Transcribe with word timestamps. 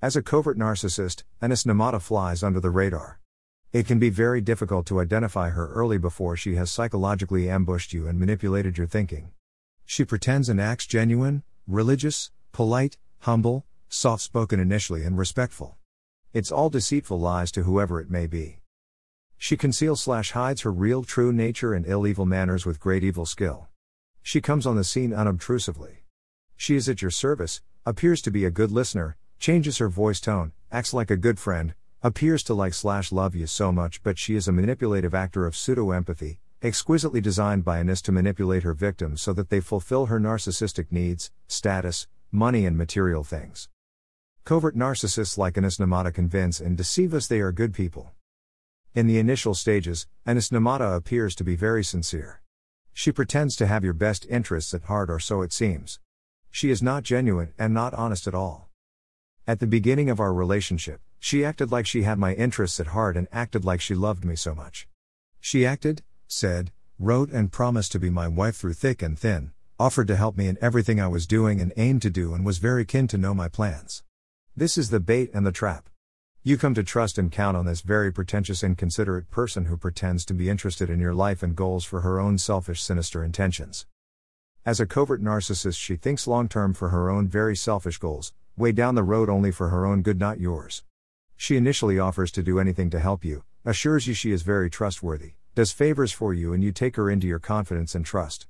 As 0.00 0.14
a 0.14 0.22
covert 0.22 0.56
narcissist, 0.56 1.24
Anis 1.42 1.64
Namata 1.64 2.00
flies 2.00 2.44
under 2.44 2.60
the 2.60 2.70
radar. 2.70 3.18
It 3.72 3.84
can 3.84 3.98
be 3.98 4.10
very 4.10 4.40
difficult 4.40 4.86
to 4.86 5.00
identify 5.00 5.50
her 5.50 5.72
early 5.72 5.98
before 5.98 6.36
she 6.36 6.54
has 6.54 6.70
psychologically 6.70 7.50
ambushed 7.50 7.92
you 7.92 8.06
and 8.06 8.16
manipulated 8.16 8.78
your 8.78 8.86
thinking. 8.86 9.32
She 9.84 10.04
pretends 10.04 10.48
and 10.48 10.60
acts 10.60 10.86
genuine, 10.86 11.42
religious, 11.66 12.30
polite, 12.52 12.96
humble, 13.22 13.66
soft 13.88 14.22
spoken 14.22 14.60
initially, 14.60 15.02
and 15.02 15.18
respectful. 15.18 15.78
It's 16.32 16.52
all 16.52 16.70
deceitful 16.70 17.18
lies 17.18 17.50
to 17.50 17.64
whoever 17.64 18.00
it 18.00 18.08
may 18.08 18.28
be. 18.28 18.60
She 19.36 19.56
conceals 19.56 20.00
slash 20.00 20.30
hides 20.30 20.60
her 20.60 20.70
real 20.70 21.02
true 21.02 21.32
nature 21.32 21.74
and 21.74 21.84
ill 21.84 22.06
evil 22.06 22.24
manners 22.24 22.64
with 22.64 22.78
great 22.78 23.02
evil 23.02 23.26
skill. 23.26 23.66
She 24.22 24.40
comes 24.40 24.64
on 24.64 24.76
the 24.76 24.84
scene 24.84 25.12
unobtrusively. 25.12 26.04
She 26.56 26.76
is 26.76 26.88
at 26.88 27.02
your 27.02 27.10
service, 27.10 27.62
appears 27.84 28.22
to 28.22 28.30
be 28.30 28.44
a 28.44 28.50
good 28.52 28.70
listener, 28.70 29.16
changes 29.38 29.78
her 29.78 29.88
voice 29.88 30.20
tone, 30.20 30.52
acts 30.70 30.92
like 30.92 31.10
a 31.10 31.16
good 31.16 31.38
friend, 31.38 31.74
appears 32.02 32.42
to 32.44 32.54
like 32.54 32.74
slash 32.74 33.12
love 33.12 33.34
you 33.34 33.46
so 33.46 33.72
much, 33.72 34.02
but 34.02 34.18
she 34.18 34.34
is 34.34 34.48
a 34.48 34.52
manipulative 34.52 35.14
actor 35.14 35.46
of 35.46 35.56
pseudo 35.56 35.90
empathy, 35.90 36.40
exquisitely 36.62 37.20
designed 37.20 37.64
by 37.64 37.78
Anis 37.78 38.02
to 38.02 38.12
manipulate 38.12 38.64
her 38.64 38.74
victims 38.74 39.22
so 39.22 39.32
that 39.32 39.48
they 39.48 39.60
fulfill 39.60 40.06
her 40.06 40.18
narcissistic 40.18 40.90
needs, 40.90 41.30
status, 41.46 42.08
money, 42.32 42.66
and 42.66 42.76
material 42.76 43.24
things. 43.24 43.68
Covert 44.44 44.76
narcissists 44.76 45.38
like 45.38 45.56
Anis 45.56 45.78
Namata 45.78 46.12
convince 46.12 46.60
and 46.60 46.76
deceive 46.76 47.14
us 47.14 47.26
they 47.26 47.40
are 47.40 47.52
good 47.52 47.74
people. 47.74 48.12
In 48.94 49.06
the 49.06 49.18
initial 49.18 49.54
stages, 49.54 50.06
Anis 50.26 50.48
Namata 50.48 50.96
appears 50.96 51.34
to 51.36 51.44
be 51.44 51.54
very 51.54 51.84
sincere. 51.84 52.42
She 52.92 53.12
pretends 53.12 53.54
to 53.56 53.66
have 53.66 53.84
your 53.84 53.92
best 53.92 54.26
interests 54.28 54.74
at 54.74 54.84
heart, 54.84 55.10
or 55.10 55.20
so 55.20 55.42
it 55.42 55.52
seems. 55.52 56.00
She 56.50 56.70
is 56.70 56.82
not 56.82 57.04
genuine 57.04 57.52
and 57.58 57.72
not 57.72 57.94
honest 57.94 58.26
at 58.26 58.34
all. 58.34 58.67
At 59.48 59.60
the 59.60 59.66
beginning 59.66 60.10
of 60.10 60.20
our 60.20 60.34
relationship, 60.34 61.00
she 61.18 61.42
acted 61.42 61.72
like 61.72 61.86
she 61.86 62.02
had 62.02 62.18
my 62.18 62.34
interests 62.34 62.78
at 62.80 62.88
heart 62.88 63.16
and 63.16 63.26
acted 63.32 63.64
like 63.64 63.80
she 63.80 63.94
loved 63.94 64.22
me 64.22 64.36
so 64.36 64.54
much. 64.54 64.86
She 65.40 65.64
acted, 65.64 66.02
said, 66.26 66.70
wrote, 66.98 67.30
and 67.30 67.50
promised 67.50 67.92
to 67.92 67.98
be 67.98 68.10
my 68.10 68.28
wife 68.28 68.56
through 68.56 68.74
thick 68.74 69.00
and 69.00 69.18
thin, 69.18 69.52
offered 69.80 70.06
to 70.08 70.16
help 70.16 70.36
me 70.36 70.48
in 70.48 70.58
everything 70.60 71.00
I 71.00 71.08
was 71.08 71.26
doing 71.26 71.62
and 71.62 71.72
aimed 71.78 72.02
to 72.02 72.10
do, 72.10 72.34
and 72.34 72.44
was 72.44 72.58
very 72.58 72.84
keen 72.84 73.06
to 73.06 73.16
know 73.16 73.32
my 73.32 73.48
plans. 73.48 74.02
This 74.54 74.76
is 74.76 74.90
the 74.90 75.00
bait 75.00 75.30
and 75.32 75.46
the 75.46 75.50
trap. 75.50 75.88
You 76.42 76.58
come 76.58 76.74
to 76.74 76.84
trust 76.84 77.16
and 77.16 77.32
count 77.32 77.56
on 77.56 77.64
this 77.64 77.80
very 77.80 78.12
pretentious, 78.12 78.62
inconsiderate 78.62 79.30
person 79.30 79.64
who 79.64 79.78
pretends 79.78 80.26
to 80.26 80.34
be 80.34 80.50
interested 80.50 80.90
in 80.90 81.00
your 81.00 81.14
life 81.14 81.42
and 81.42 81.56
goals 81.56 81.86
for 81.86 82.02
her 82.02 82.20
own 82.20 82.36
selfish, 82.36 82.82
sinister 82.82 83.24
intentions. 83.24 83.86
As 84.66 84.78
a 84.78 84.84
covert 84.84 85.22
narcissist, 85.22 85.78
she 85.78 85.96
thinks 85.96 86.26
long 86.26 86.50
term 86.50 86.74
for 86.74 86.90
her 86.90 87.08
own 87.08 87.28
very 87.28 87.56
selfish 87.56 87.96
goals, 87.96 88.34
way 88.58 88.72
down 88.72 88.94
the 88.94 89.02
road 89.02 89.28
only 89.28 89.50
for 89.50 89.68
her 89.68 89.86
own 89.86 90.02
good, 90.02 90.18
not 90.18 90.40
yours. 90.40 90.82
She 91.36 91.56
initially 91.56 91.98
offers 91.98 92.30
to 92.32 92.42
do 92.42 92.58
anything 92.58 92.90
to 92.90 92.98
help 92.98 93.24
you, 93.24 93.44
assures 93.64 94.06
you 94.06 94.14
she 94.14 94.32
is 94.32 94.42
very 94.42 94.68
trustworthy, 94.68 95.34
does 95.54 95.72
favors 95.72 96.12
for 96.12 96.34
you, 96.34 96.52
and 96.52 96.62
you 96.62 96.72
take 96.72 96.96
her 96.96 97.10
into 97.10 97.26
your 97.26 97.38
confidence 97.38 97.94
and 97.94 98.04
trust. 98.04 98.46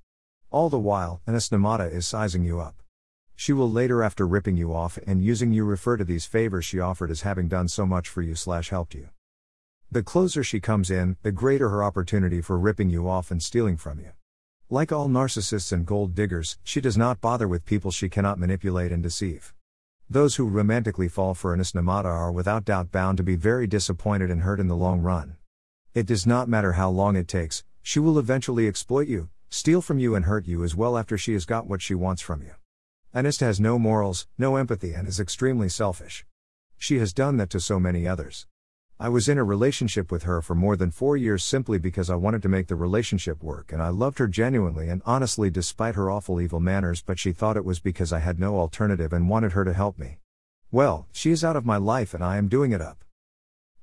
All 0.50 0.70
the 0.70 0.78
while, 0.78 1.20
Anis 1.26 1.50
Namata 1.50 1.92
is 1.92 2.06
sizing 2.06 2.44
you 2.44 2.60
up. 2.60 2.82
She 3.36 3.52
will 3.52 3.70
later, 3.70 4.02
after 4.02 4.26
ripping 4.26 4.56
you 4.56 4.74
off 4.74 4.98
and 5.06 5.22
using 5.22 5.52
you, 5.52 5.64
refer 5.64 5.96
to 5.96 6.04
these 6.04 6.26
favors 6.26 6.64
she 6.64 6.80
offered 6.80 7.10
as 7.10 7.20
having 7.20 7.46
done 7.46 7.68
so 7.68 7.86
much 7.86 8.08
for 8.08 8.22
you 8.22 8.34
slash 8.34 8.70
helped 8.70 8.94
you. 8.94 9.10
The 9.90 10.02
closer 10.02 10.42
she 10.42 10.58
comes 10.58 10.90
in, 10.90 11.16
the 11.22 11.32
greater 11.32 11.68
her 11.68 11.84
opportunity 11.84 12.40
for 12.40 12.58
ripping 12.58 12.90
you 12.90 13.08
off 13.08 13.30
and 13.30 13.42
stealing 13.42 13.76
from 13.76 14.00
you. 14.00 14.12
Like 14.70 14.92
all 14.92 15.08
narcissists 15.08 15.72
and 15.72 15.86
gold 15.86 16.14
diggers, 16.14 16.58
she 16.62 16.80
does 16.80 16.98
not 16.98 17.20
bother 17.20 17.46
with 17.46 17.64
people 17.64 17.90
she 17.90 18.08
cannot 18.08 18.38
manipulate 18.38 18.92
and 18.92 19.02
deceive. 19.02 19.54
Those 20.10 20.36
who 20.36 20.48
romantically 20.48 21.08
fall 21.08 21.34
for 21.34 21.52
Anis 21.52 21.72
Namata 21.72 22.06
are 22.06 22.32
without 22.32 22.64
doubt 22.64 22.90
bound 22.90 23.18
to 23.18 23.22
be 23.22 23.36
very 23.36 23.66
disappointed 23.66 24.30
and 24.30 24.40
hurt 24.40 24.58
in 24.58 24.66
the 24.66 24.74
long 24.74 25.02
run. 25.02 25.36
It 25.92 26.06
does 26.06 26.26
not 26.26 26.48
matter 26.48 26.72
how 26.72 26.88
long 26.88 27.14
it 27.14 27.28
takes, 27.28 27.62
she 27.82 28.00
will 28.00 28.18
eventually 28.18 28.66
exploit 28.66 29.06
you, 29.06 29.28
steal 29.50 29.82
from 29.82 29.98
you, 29.98 30.14
and 30.14 30.24
hurt 30.24 30.46
you 30.46 30.64
as 30.64 30.74
well 30.74 30.96
after 30.96 31.18
she 31.18 31.34
has 31.34 31.44
got 31.44 31.66
what 31.66 31.82
she 31.82 31.94
wants 31.94 32.22
from 32.22 32.40
you. 32.40 32.52
Anista 33.14 33.40
has 33.40 33.60
no 33.60 33.78
morals, 33.78 34.26
no 34.38 34.56
empathy, 34.56 34.94
and 34.94 35.06
is 35.06 35.20
extremely 35.20 35.68
selfish. 35.68 36.24
She 36.78 36.96
has 37.00 37.12
done 37.12 37.36
that 37.36 37.50
to 37.50 37.60
so 37.60 37.78
many 37.78 38.08
others. 38.08 38.46
I 39.00 39.08
was 39.08 39.28
in 39.28 39.38
a 39.38 39.44
relationship 39.44 40.10
with 40.10 40.24
her 40.24 40.42
for 40.42 40.56
more 40.56 40.74
than 40.74 40.90
four 40.90 41.16
years 41.16 41.44
simply 41.44 41.78
because 41.78 42.10
I 42.10 42.16
wanted 42.16 42.42
to 42.42 42.48
make 42.48 42.66
the 42.66 42.74
relationship 42.74 43.44
work 43.44 43.72
and 43.72 43.80
I 43.80 43.90
loved 43.90 44.18
her 44.18 44.26
genuinely 44.26 44.88
and 44.88 45.02
honestly 45.06 45.50
despite 45.50 45.94
her 45.94 46.10
awful 46.10 46.40
evil 46.40 46.58
manners, 46.58 47.00
but 47.00 47.16
she 47.16 47.30
thought 47.30 47.56
it 47.56 47.64
was 47.64 47.78
because 47.78 48.12
I 48.12 48.18
had 48.18 48.40
no 48.40 48.58
alternative 48.58 49.12
and 49.12 49.28
wanted 49.28 49.52
her 49.52 49.64
to 49.64 49.72
help 49.72 50.00
me. 50.00 50.18
Well, 50.72 51.06
she 51.12 51.30
is 51.30 51.44
out 51.44 51.54
of 51.54 51.64
my 51.64 51.76
life 51.76 52.12
and 52.12 52.24
I 52.24 52.38
am 52.38 52.48
doing 52.48 52.72
it 52.72 52.80
up. 52.80 53.04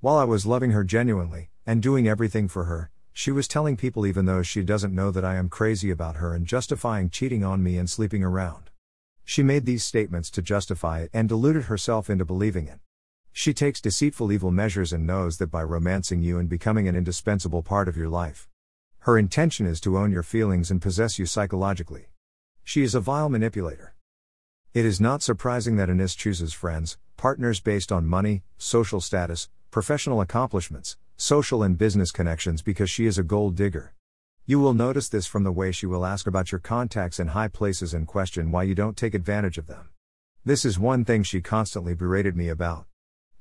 While 0.01 0.17
I 0.17 0.25
was 0.25 0.45
loving 0.45 0.71
her 0.71 0.83
genuinely, 0.83 1.49
and 1.65 1.81
doing 1.81 2.09
everything 2.09 2.49
for 2.49 2.65
her, 2.65 2.91
she 3.13 3.31
was 3.31 3.47
telling 3.47 3.77
people 3.77 4.05
even 4.05 4.25
though 4.25 4.43
she 4.43 4.63
doesn't 4.63 4.93
know 4.93 5.11
that 5.11 5.23
I 5.23 5.35
am 5.35 5.47
crazy 5.47 5.91
about 5.91 6.17
her 6.17 6.35
and 6.35 6.45
justifying 6.45 7.09
cheating 7.09 7.41
on 7.41 7.63
me 7.63 7.77
and 7.77 7.89
sleeping 7.89 8.21
around. 8.21 8.69
She 9.23 9.43
made 9.43 9.65
these 9.65 9.85
statements 9.85 10.29
to 10.31 10.41
justify 10.41 10.99
it 10.99 11.09
and 11.13 11.29
deluded 11.29 11.63
herself 11.63 12.09
into 12.09 12.25
believing 12.25 12.67
it. 12.67 12.81
She 13.37 13.53
takes 13.53 13.81
deceitful 13.81 14.31
evil 14.31 14.49
measures 14.49 14.93
and 14.93 15.05
knows 15.05 15.39
that 15.39 15.51
by 15.51 15.61
romancing 15.61 16.21
you 16.21 16.39
and 16.39 16.47
becoming 16.47 16.87
an 16.87 16.95
indispensable 16.95 17.61
part 17.61 17.89
of 17.89 17.97
your 17.97 18.07
life. 18.07 18.47
Her 18.99 19.17
intention 19.17 19.65
is 19.65 19.81
to 19.81 19.97
own 19.97 20.13
your 20.13 20.23
feelings 20.23 20.71
and 20.71 20.81
possess 20.81 21.19
you 21.19 21.25
psychologically. 21.25 22.05
She 22.63 22.81
is 22.81 22.95
a 22.95 23.01
vile 23.01 23.27
manipulator. 23.27 23.93
It 24.73 24.85
is 24.85 25.01
not 25.01 25.21
surprising 25.21 25.75
that 25.75 25.89
Anis 25.89 26.15
chooses 26.15 26.53
friends, 26.53 26.97
partners 27.17 27.59
based 27.59 27.91
on 27.91 28.07
money, 28.07 28.43
social 28.57 29.01
status, 29.01 29.49
professional 29.69 30.21
accomplishments, 30.21 30.95
social 31.17 31.61
and 31.61 31.77
business 31.77 32.13
connections 32.13 32.61
because 32.61 32.89
she 32.89 33.05
is 33.05 33.17
a 33.17 33.23
gold 33.23 33.55
digger. 33.55 33.93
You 34.45 34.61
will 34.61 34.73
notice 34.73 35.09
this 35.09 35.27
from 35.27 35.43
the 35.43 35.51
way 35.51 35.73
she 35.73 35.85
will 35.85 36.05
ask 36.05 36.25
about 36.25 36.53
your 36.53 36.59
contacts 36.59 37.19
in 37.19 37.27
high 37.27 37.49
places 37.49 37.93
and 37.93 38.07
question 38.07 38.49
why 38.49 38.63
you 38.63 38.75
don't 38.75 38.95
take 38.95 39.13
advantage 39.13 39.57
of 39.57 39.67
them. 39.67 39.89
This 40.45 40.63
is 40.63 40.79
one 40.79 41.03
thing 41.03 41.23
she 41.23 41.41
constantly 41.41 41.93
berated 41.93 42.37
me 42.37 42.47
about. 42.47 42.87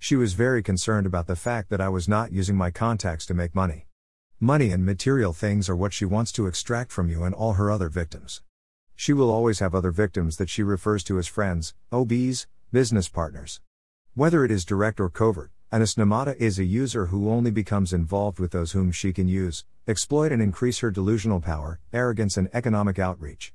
She 0.04 0.16
was 0.16 0.34
very 0.34 0.62
concerned 0.62 1.06
about 1.06 1.28
the 1.28 1.34
fact 1.34 1.70
that 1.70 1.80
I 1.80 1.88
was 1.88 2.06
not 2.06 2.30
using 2.30 2.56
my 2.56 2.70
contacts 2.70 3.24
to 3.24 3.32
make 3.32 3.54
money. 3.54 3.86
Money 4.38 4.68
and 4.68 4.84
material 4.84 5.32
things 5.32 5.66
are 5.66 5.74
what 5.74 5.94
she 5.94 6.04
wants 6.04 6.30
to 6.32 6.46
extract 6.46 6.92
from 6.92 7.08
you 7.08 7.24
and 7.24 7.34
all 7.34 7.54
her 7.54 7.70
other 7.70 7.88
victims. 7.88 8.42
She 8.94 9.14
will 9.14 9.30
always 9.30 9.60
have 9.60 9.74
other 9.74 9.90
victims 9.90 10.36
that 10.36 10.50
she 10.50 10.62
refers 10.62 11.04
to 11.04 11.18
as 11.18 11.26
friends, 11.26 11.72
OBs, 11.90 12.46
business 12.70 13.08
partners. 13.08 13.62
Whether 14.12 14.44
it 14.44 14.50
is 14.50 14.66
direct 14.66 15.00
or 15.00 15.08
covert, 15.08 15.50
Anis 15.72 15.94
Namata 15.94 16.36
is 16.36 16.58
a 16.58 16.64
user 16.64 17.06
who 17.06 17.30
only 17.30 17.50
becomes 17.50 17.94
involved 17.94 18.38
with 18.38 18.50
those 18.50 18.72
whom 18.72 18.92
she 18.92 19.10
can 19.10 19.26
use, 19.26 19.64
exploit, 19.88 20.32
and 20.32 20.42
increase 20.42 20.80
her 20.80 20.90
delusional 20.90 21.40
power, 21.40 21.80
arrogance, 21.94 22.36
and 22.36 22.50
economic 22.52 22.98
outreach. 22.98 23.54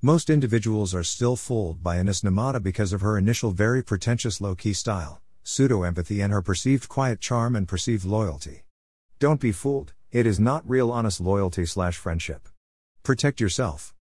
Most 0.00 0.30
individuals 0.30 0.94
are 0.94 1.02
still 1.02 1.34
fooled 1.34 1.82
by 1.82 1.96
Anis 1.96 2.20
Namata 2.20 2.62
because 2.62 2.92
of 2.92 3.00
her 3.00 3.18
initial 3.18 3.50
very 3.50 3.82
pretentious 3.82 4.40
low 4.40 4.54
key 4.54 4.72
style, 4.72 5.20
pseudo 5.44 5.82
empathy, 5.82 6.20
and 6.20 6.32
her 6.32 6.42
perceived 6.42 6.88
quiet 6.88 7.20
charm 7.20 7.54
and 7.54 7.68
perceived 7.68 8.04
loyalty. 8.04 8.64
Don't 9.18 9.40
be 9.40 9.52
fooled, 9.52 9.92
it 10.10 10.26
is 10.26 10.40
not 10.40 10.68
real 10.68 10.90
honest 10.90 11.20
loyalty 11.20 11.66
slash 11.66 11.96
friendship. 11.96 12.48
Protect 13.02 13.40
yourself. 13.40 13.94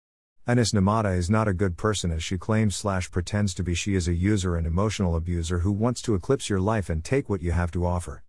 Anis 0.47 0.71
Namata 0.71 1.17
is 1.17 1.29
not 1.29 1.47
a 1.47 1.53
good 1.53 1.77
person 1.77 2.11
as 2.11 2.23
she 2.23 2.37
claims 2.37 2.75
slash 2.75 3.11
pretends 3.11 3.53
to 3.53 3.63
be 3.63 3.73
she 3.75 3.95
is 3.95 4.07
a 4.07 4.13
user 4.13 4.55
and 4.55 4.65
emotional 4.65 5.15
abuser 5.15 5.59
who 5.59 5.71
wants 5.71 6.01
to 6.01 6.15
eclipse 6.15 6.49
your 6.49 6.59
life 6.59 6.89
and 6.89 7.03
take 7.03 7.29
what 7.29 7.41
you 7.41 7.51
have 7.51 7.71
to 7.71 7.85
offer. 7.85 8.23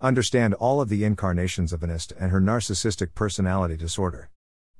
Understand 0.00 0.54
all 0.54 0.80
of 0.80 0.88
the 0.88 1.04
incarnations 1.04 1.72
of 1.72 1.82
Anist 1.82 2.12
and 2.18 2.32
her 2.32 2.40
narcissistic 2.40 3.14
personality 3.14 3.76
disorder. 3.76 4.30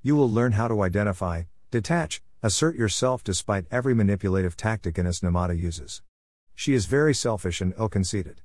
You 0.02 0.16
will 0.16 0.30
learn 0.30 0.52
how 0.52 0.66
to 0.66 0.82
identify, 0.82 1.44
detach, 1.70 2.22
assert 2.42 2.74
yourself 2.74 3.22
despite 3.22 3.66
every 3.70 3.94
manipulative 3.94 4.56
tactic 4.56 4.98
Anis 4.98 5.20
Namata 5.20 5.56
uses. 5.56 6.02
She 6.54 6.74
is 6.74 6.86
very 6.86 7.14
selfish 7.14 7.60
and 7.60 7.74
ill 7.78 7.88
conceited. 7.88 8.42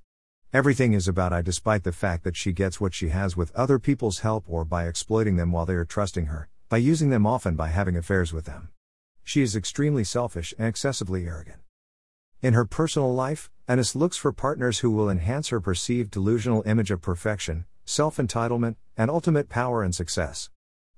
Everything 0.54 0.94
is 0.94 1.07
about 1.07 1.33
I 1.33 1.42
despite 1.42 1.83
the 1.83 1.92
fact 1.92 2.24
that 2.24 2.38
she 2.38 2.54
gets 2.54 2.80
what 2.80 2.94
she 2.94 3.09
has 3.09 3.36
with 3.36 3.54
other 3.54 3.80
people's 3.80 4.19
help 4.19 4.45
or 4.48 4.63
by 4.63 4.88
exploiting 4.88 5.36
them 5.36 5.51
while 5.51 5.65
they 5.65 5.75
are 5.75 5.86
trusting 5.86 6.27
her, 6.27 6.48
by 6.69 6.77
using 6.77 7.09
them 7.09 7.27
often 7.27 7.56
by 7.56 7.68
having 7.68 7.98
affairs 7.98 8.31
with 8.31 8.45
them. 8.45 8.69
She 9.24 9.42
is 9.42 9.56
extremely 9.56 10.06
selfish 10.06 10.54
and 10.57 10.68
excessively 10.68 11.25
arrogant. 11.25 11.59
In 12.42 12.54
her 12.54 12.65
personal 12.65 13.13
life, 13.13 13.50
Anis 13.68 13.95
looks 13.95 14.15
for 14.15 14.31
partners 14.31 14.80
who 14.80 14.92
will 14.92 15.09
enhance 15.09 15.50
her 15.50 15.59
perceived 15.59 16.12
delusional 16.12 16.63
image 16.65 16.92
of 16.92 17.01
perfection, 17.01 17.65
self 17.83 18.18
entitlement, 18.18 18.77
and 18.95 19.12
ultimate 19.12 19.50
power 19.50 19.83
and 19.83 19.94
success. 19.94 20.50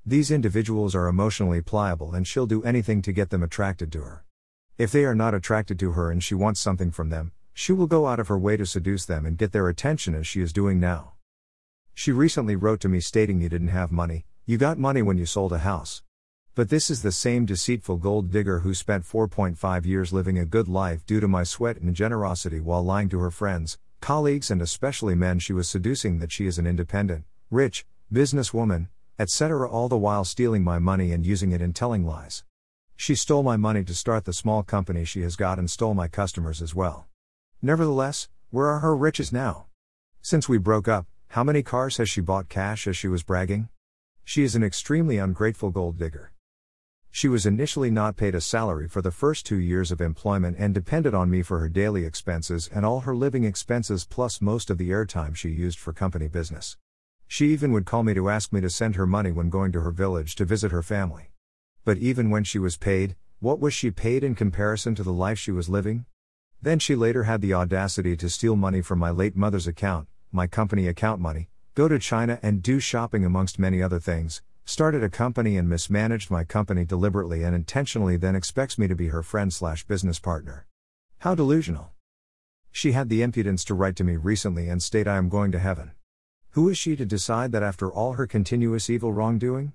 These 0.05 0.31
individuals 0.31 0.93
are 0.93 1.07
emotionally 1.07 1.61
pliable 1.61 2.13
and 2.13 2.27
she'll 2.27 2.45
do 2.45 2.63
anything 2.63 3.01
to 3.01 3.11
get 3.11 3.31
them 3.31 3.41
attracted 3.41 3.91
to 3.93 4.01
her. 4.01 4.25
If 4.79 4.93
they 4.93 5.03
are 5.03 5.13
not 5.13 5.33
attracted 5.33 5.77
to 5.79 5.91
her 5.91 6.09
and 6.09 6.23
she 6.23 6.33
wants 6.33 6.61
something 6.61 6.89
from 6.89 7.09
them, 7.09 7.33
she 7.53 7.73
will 7.73 7.85
go 7.85 8.07
out 8.07 8.17
of 8.17 8.29
her 8.29 8.39
way 8.39 8.55
to 8.55 8.65
seduce 8.65 9.03
them 9.03 9.25
and 9.25 9.37
get 9.37 9.51
their 9.51 9.67
attention 9.67 10.15
as 10.15 10.25
she 10.25 10.39
is 10.39 10.53
doing 10.53 10.79
now. 10.79 11.15
She 11.93 12.13
recently 12.13 12.55
wrote 12.55 12.79
to 12.79 12.87
me 12.87 13.01
stating 13.01 13.41
you 13.41 13.49
didn't 13.49 13.75
have 13.75 13.91
money, 13.91 14.25
you 14.45 14.57
got 14.57 14.77
money 14.77 15.01
when 15.01 15.17
you 15.17 15.25
sold 15.25 15.51
a 15.51 15.57
house. 15.57 16.01
But 16.55 16.69
this 16.69 16.89
is 16.89 17.01
the 17.01 17.11
same 17.11 17.45
deceitful 17.45 17.97
gold 17.97 18.31
digger 18.31 18.59
who 18.59 18.73
spent 18.73 19.03
4.5 19.03 19.85
years 19.85 20.13
living 20.13 20.39
a 20.39 20.45
good 20.45 20.69
life 20.69 21.05
due 21.05 21.19
to 21.19 21.27
my 21.27 21.43
sweat 21.43 21.75
and 21.75 21.93
generosity 21.93 22.61
while 22.61 22.81
lying 22.81 23.09
to 23.09 23.19
her 23.19 23.31
friends, 23.31 23.77
colleagues, 23.99 24.49
and 24.49 24.61
especially 24.61 25.13
men 25.13 25.39
she 25.39 25.51
was 25.51 25.67
seducing 25.67 26.19
that 26.19 26.31
she 26.31 26.47
is 26.47 26.57
an 26.57 26.65
independent, 26.65 27.25
rich, 27.51 27.85
businesswoman, 28.13 28.87
etc., 29.19 29.69
all 29.69 29.89
the 29.89 29.97
while 29.97 30.23
stealing 30.23 30.63
my 30.63 30.79
money 30.79 31.11
and 31.11 31.25
using 31.25 31.51
it 31.51 31.61
in 31.61 31.73
telling 31.73 32.05
lies. 32.05 32.45
She 33.01 33.15
stole 33.15 33.43
my 33.43 33.55
money 33.55 33.85
to 33.85 33.95
start 33.95 34.25
the 34.25 34.33
small 34.33 34.61
company 34.61 35.05
she 35.05 35.21
has 35.21 35.37
got 35.37 35.57
and 35.57 35.71
stole 35.71 35.93
my 35.93 36.09
customers 36.09 36.61
as 36.61 36.75
well. 36.75 37.07
Nevertheless, 37.61 38.27
where 38.49 38.67
are 38.67 38.79
her 38.79 38.93
riches 38.93 39.31
now? 39.31 39.67
Since 40.21 40.49
we 40.49 40.57
broke 40.57 40.89
up, 40.89 41.07
how 41.29 41.45
many 41.45 41.63
cars 41.63 41.95
has 41.95 42.09
she 42.09 42.19
bought 42.19 42.49
cash 42.49 42.87
as 42.87 42.97
she 42.97 43.07
was 43.07 43.23
bragging? 43.23 43.69
She 44.25 44.43
is 44.43 44.53
an 44.53 44.65
extremely 44.65 45.17
ungrateful 45.17 45.69
gold 45.69 45.97
digger. 45.97 46.33
She 47.09 47.29
was 47.29 47.45
initially 47.45 47.89
not 47.89 48.17
paid 48.17 48.35
a 48.35 48.41
salary 48.41 48.89
for 48.89 49.01
the 49.01 49.11
first 49.11 49.45
two 49.45 49.59
years 49.59 49.93
of 49.93 50.01
employment 50.01 50.57
and 50.59 50.73
depended 50.73 51.13
on 51.13 51.29
me 51.29 51.41
for 51.41 51.59
her 51.59 51.69
daily 51.69 52.03
expenses 52.03 52.69
and 52.71 52.85
all 52.85 52.99
her 52.99 53.15
living 53.15 53.45
expenses 53.45 54.05
plus 54.05 54.41
most 54.41 54.69
of 54.69 54.77
the 54.77 54.89
airtime 54.89 55.37
she 55.37 55.49
used 55.49 55.79
for 55.79 55.93
company 55.93 56.27
business. 56.27 56.75
She 57.29 57.53
even 57.53 57.71
would 57.71 57.85
call 57.85 58.03
me 58.03 58.13
to 58.13 58.29
ask 58.29 58.51
me 58.51 58.59
to 58.59 58.69
send 58.69 58.97
her 58.97 59.07
money 59.07 59.31
when 59.31 59.49
going 59.49 59.71
to 59.71 59.79
her 59.79 59.91
village 59.91 60.35
to 60.35 60.43
visit 60.43 60.73
her 60.73 60.83
family. 60.83 61.31
But 61.85 61.97
even 61.97 62.29
when 62.29 62.43
she 62.43 62.59
was 62.59 62.77
paid, 62.77 63.15
what 63.39 63.59
was 63.59 63.73
she 63.73 63.89
paid 63.89 64.23
in 64.23 64.35
comparison 64.35 64.95
to 64.95 65.03
the 65.03 65.13
life 65.13 65.39
she 65.39 65.51
was 65.51 65.69
living? 65.69 66.05
Then 66.61 66.77
she 66.77 66.95
later 66.95 67.23
had 67.23 67.41
the 67.41 67.53
audacity 67.53 68.17
to 68.17 68.29
steal 68.29 68.55
money 68.57 68.81
from 68.81 68.99
my 68.99 69.11
late 69.11 69.35
mother's 69.35 69.67
account, 69.67 70.07
my 70.31 70.45
company 70.45 70.87
account 70.87 71.21
money, 71.21 71.47
go 71.73 71.87
to 71.87 71.97
China 71.97 72.37
and 72.43 72.61
do 72.61 72.81
shopping 72.81 73.23
amongst 73.23 73.57
many 73.57 73.81
other 73.81 73.99
things, 73.99 74.41
started 74.65 75.03
a 75.03 75.09
company 75.09 75.55
and 75.55 75.69
mismanaged 75.69 76.29
my 76.29 76.43
company 76.43 76.83
deliberately 76.83 77.43
and 77.43 77.55
intentionally 77.55 78.17
then 78.17 78.35
expects 78.35 78.77
me 78.77 78.87
to 78.87 78.95
be 78.95 79.07
her 79.07 79.23
friend 79.23 79.53
slash 79.53 79.85
business 79.85 80.19
partner. 80.19 80.67
How 81.19 81.33
delusional. 81.33 81.91
She 82.71 82.91
had 82.91 83.07
the 83.07 83.21
impudence 83.21 83.63
to 83.65 83.73
write 83.73 83.95
to 83.95 84.03
me 84.03 84.17
recently 84.17 84.67
and 84.67 84.83
state 84.83 85.07
I 85.07 85.17
am 85.17 85.29
going 85.29 85.51
to 85.53 85.59
heaven. 85.59 85.91
Who 86.51 86.67
is 86.67 86.77
she 86.77 86.95
to 86.97 87.05
decide 87.05 87.51
that 87.53 87.63
after 87.63 87.89
all 87.89 88.13
her 88.13 88.27
continuous 88.27 88.89
evil 88.89 89.13
wrongdoing? 89.13 89.71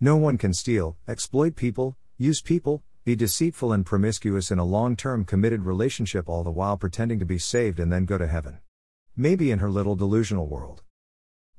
No 0.00 0.14
one 0.16 0.38
can 0.38 0.54
steal, 0.54 0.96
exploit 1.08 1.56
people, 1.56 1.96
use 2.18 2.40
people, 2.40 2.84
be 3.04 3.16
deceitful 3.16 3.72
and 3.72 3.84
promiscuous 3.84 4.52
in 4.52 4.60
a 4.60 4.64
long 4.64 4.94
term 4.94 5.24
committed 5.24 5.64
relationship 5.64 6.28
all 6.28 6.44
the 6.44 6.52
while 6.52 6.76
pretending 6.76 7.18
to 7.18 7.24
be 7.24 7.36
saved 7.36 7.80
and 7.80 7.92
then 7.92 8.04
go 8.04 8.16
to 8.16 8.28
heaven. 8.28 8.60
Maybe 9.16 9.50
in 9.50 9.58
her 9.58 9.68
little 9.68 9.96
delusional 9.96 10.46
world. 10.46 10.84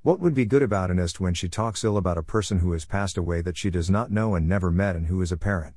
What 0.04 0.22
would 0.22 0.34
be 0.34 0.46
good 0.46 0.64
about 0.64 0.90
Anist 0.90 1.20
when 1.20 1.34
she 1.34 1.50
talks 1.50 1.84
ill 1.84 1.98
about 1.98 2.18
a 2.18 2.24
person 2.24 2.60
who 2.60 2.72
has 2.72 2.86
passed 2.86 3.18
away 3.18 3.42
that 3.42 3.58
she 3.58 3.70
does 3.70 3.90
not 3.90 4.10
know 4.10 4.36
and 4.36 4.48
never 4.48 4.72
met 4.72 4.96
and 4.96 5.08
who 5.08 5.22
is 5.22 5.34
a 5.34 5.38
parent? 5.38 5.76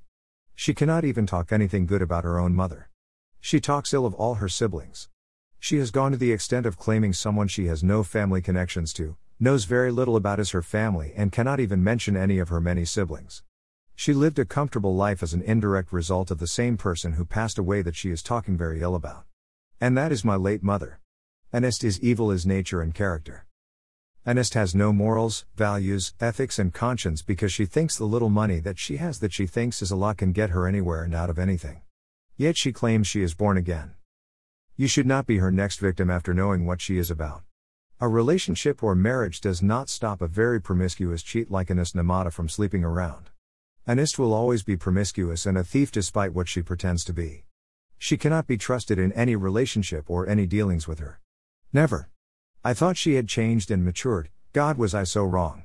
She 0.54 0.72
cannot 0.72 1.04
even 1.04 1.26
talk 1.26 1.50
anything 1.50 1.84
good 1.84 2.00
about 2.00 2.22
her 2.22 2.38
own 2.38 2.54
mother. 2.54 2.90
She 3.40 3.58
talks 3.58 3.92
ill 3.92 4.06
of 4.06 4.14
all 4.14 4.34
her 4.34 4.48
siblings. 4.48 5.08
She 5.58 5.78
has 5.78 5.90
gone 5.90 6.12
to 6.12 6.16
the 6.16 6.30
extent 6.30 6.66
of 6.66 6.78
claiming 6.78 7.12
someone 7.12 7.48
she 7.48 7.66
has 7.66 7.82
no 7.82 8.04
family 8.04 8.40
connections 8.40 8.92
to, 8.92 9.16
knows 9.42 9.64
very 9.64 9.90
little 9.90 10.14
about 10.14 10.38
is 10.38 10.52
her 10.52 10.62
family, 10.62 11.12
and 11.16 11.32
cannot 11.32 11.58
even 11.58 11.82
mention 11.82 12.16
any 12.16 12.38
of 12.38 12.48
her 12.48 12.60
many 12.60 12.84
siblings. 12.84 13.42
She 13.96 14.14
lived 14.14 14.38
a 14.38 14.44
comfortable 14.44 14.94
life 14.94 15.20
as 15.20 15.34
an 15.34 15.42
indirect 15.42 15.92
result 15.92 16.30
of 16.30 16.38
the 16.38 16.46
same 16.46 16.76
person 16.76 17.14
who 17.14 17.24
passed 17.24 17.58
away 17.58 17.82
that 17.82 17.96
she 17.96 18.10
is 18.10 18.22
talking 18.22 18.56
very 18.56 18.80
ill 18.82 18.94
about. 18.94 19.24
And 19.80 19.98
that 19.98 20.12
is 20.12 20.24
my 20.24 20.36
late 20.36 20.62
mother. 20.62 21.00
Anist 21.52 21.82
is 21.82 22.00
evil 22.00 22.30
as 22.30 22.46
nature 22.46 22.80
and 22.82 22.94
character. 22.94 23.44
Anist 24.24 24.54
has 24.54 24.76
no 24.76 24.92
morals, 24.92 25.44
values, 25.56 26.14
ethics, 26.20 26.60
and 26.60 26.72
conscience 26.72 27.20
because 27.20 27.52
she 27.52 27.66
thinks 27.66 27.96
the 27.96 28.04
little 28.04 28.30
money 28.30 28.60
that 28.60 28.78
she 28.78 28.98
has 28.98 29.18
that 29.18 29.32
she 29.32 29.48
thinks 29.48 29.82
is 29.82 29.90
a 29.90 29.96
lot 29.96 30.18
can 30.18 30.30
get 30.30 30.50
her 30.50 30.68
anywhere 30.68 31.02
and 31.02 31.16
out 31.16 31.30
of 31.30 31.40
anything. 31.40 31.82
Yet 32.36 32.56
she 32.56 32.70
claims 32.70 33.08
she 33.08 33.24
is 33.24 33.34
born 33.34 33.56
again. 33.56 33.94
You 34.76 34.86
should 34.86 35.04
not 35.04 35.26
be 35.26 35.38
her 35.38 35.50
next 35.50 35.80
victim 35.80 36.10
after 36.10 36.32
knowing 36.32 36.64
what 36.64 36.80
she 36.80 36.96
is 36.96 37.10
about. 37.10 37.42
A 38.02 38.08
relationship 38.08 38.82
or 38.82 38.96
marriage 38.96 39.40
does 39.40 39.62
not 39.62 39.88
stop 39.88 40.20
a 40.20 40.26
very 40.26 40.60
promiscuous 40.60 41.22
cheat 41.22 41.52
like 41.52 41.70
Anist 41.70 41.94
Namata 41.94 42.32
from 42.32 42.48
sleeping 42.48 42.82
around. 42.82 43.30
Anist 43.86 44.18
will 44.18 44.34
always 44.34 44.64
be 44.64 44.76
promiscuous 44.76 45.46
and 45.46 45.56
a 45.56 45.62
thief 45.62 45.92
despite 45.92 46.32
what 46.32 46.48
she 46.48 46.62
pretends 46.62 47.04
to 47.04 47.12
be. 47.12 47.44
She 47.98 48.16
cannot 48.16 48.48
be 48.48 48.56
trusted 48.56 48.98
in 48.98 49.12
any 49.12 49.36
relationship 49.36 50.10
or 50.10 50.28
any 50.28 50.46
dealings 50.46 50.88
with 50.88 50.98
her. 50.98 51.20
Never. 51.72 52.08
I 52.64 52.74
thought 52.74 52.96
she 52.96 53.14
had 53.14 53.28
changed 53.28 53.70
and 53.70 53.84
matured, 53.84 54.30
God 54.52 54.78
was 54.78 54.96
I 54.96 55.04
so 55.04 55.22
wrong. 55.22 55.62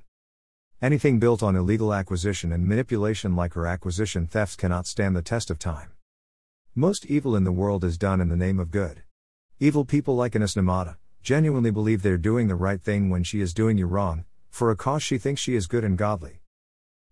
Anything 0.80 1.18
built 1.18 1.42
on 1.42 1.56
illegal 1.56 1.92
acquisition 1.92 2.52
and 2.52 2.68
manipulation 2.68 3.36
like 3.36 3.56
her 3.56 3.66
acquisition 3.66 4.28
thefts 4.28 4.56
cannot 4.56 4.86
stand 4.86 5.16
the 5.16 5.24
test 5.24 5.50
of 5.50 5.58
time. 5.58 5.90
Most 6.76 7.08
evil 7.08 7.36
in 7.36 7.46
the 7.46 7.52
world 7.52 7.84
is 7.84 7.98
done 7.98 8.22
in 8.22 8.30
the 8.30 8.38
name 8.38 8.60
of 8.60 8.70
good. 8.70 9.02
Evil 9.60 9.86
people 9.86 10.16
like 10.16 10.36
Anist 10.36 10.56
Namata 10.56 10.98
genuinely 11.28 11.72
believe 11.72 12.04
they're 12.04 12.18
doing 12.18 12.48
the 12.48 12.56
right 12.56 12.82
thing 12.82 13.10
when 13.10 13.22
she 13.22 13.42
is 13.42 13.54
doing 13.54 13.78
you 13.78 13.86
wrong, 13.86 14.24
for 14.50 14.72
a 14.72 14.78
cause 14.78 15.04
she 15.04 15.18
thinks 15.18 15.42
she 15.42 15.56
is 15.56 15.68
good 15.68 15.84
and 15.84 15.98
godly. 15.98 16.40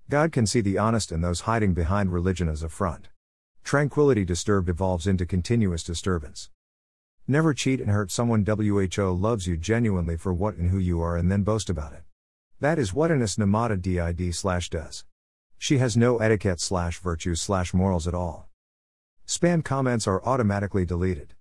God 0.10 0.32
can 0.32 0.48
see 0.48 0.62
the 0.62 0.78
honest 0.78 1.12
and 1.12 1.22
those 1.22 1.42
hiding 1.42 1.74
behind 1.74 2.14
religion 2.14 2.48
as 2.48 2.64
a 2.64 2.70
front. 2.70 3.10
Tranquility 3.66 4.24
disturbed 4.24 4.70
evolves 4.70 5.06
into 5.06 5.26
continuous 5.26 5.84
disturbance. 5.84 6.50
Never 7.28 7.54
cheat 7.54 7.82
and 7.82 7.90
hurt 7.90 8.10
someone. 8.10 8.46
WHO 8.46 9.12
loves 9.12 9.48
you 9.48 9.58
genuinely 9.58 10.16
for 10.16 10.34
what 10.34 10.56
and 10.56 10.70
who 10.70 10.80
you 10.80 11.02
are 11.02 11.18
and 11.18 11.30
then 11.30 11.44
boast 11.44 11.70
about 11.70 11.92
it. 11.92 12.04
That 12.62 12.80
is 12.80 12.94
what 12.94 13.12
Anist 13.12 13.38
Namata 13.38 13.82
did 13.82 14.34
slash 14.34 14.70
does. 14.70 15.04
She 15.58 15.80
has 15.80 15.98
no 15.98 16.20
etiquette 16.20 16.62
slash 16.62 17.00
virtues 17.00 17.42
slash 17.42 17.74
morals 17.74 18.08
at 18.08 18.14
all. 18.14 18.48
Spam 19.28 19.62
comments 19.62 20.08
are 20.08 20.24
automatically 20.24 20.86
deleted. 20.86 21.34